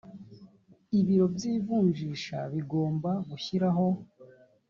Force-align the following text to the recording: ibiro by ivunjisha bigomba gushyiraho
ibiro 0.99 1.25
by 1.35 1.43
ivunjisha 1.53 2.37
bigomba 2.53 3.11
gushyiraho 3.29 3.85